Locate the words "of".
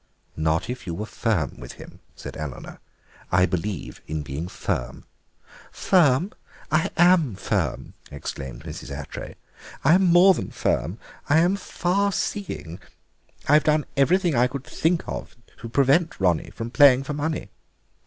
15.07-15.35